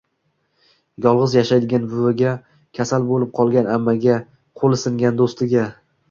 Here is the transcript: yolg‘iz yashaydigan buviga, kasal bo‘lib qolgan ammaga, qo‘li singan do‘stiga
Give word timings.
yolg‘iz 1.05 1.33
yashaydigan 1.39 1.83
buviga, 1.91 2.31
kasal 2.79 3.05
bo‘lib 3.09 3.31
qolgan 3.39 3.69
ammaga, 3.73 4.15
qo‘li 4.63 4.79
singan 4.85 5.21
do‘stiga 5.21 5.67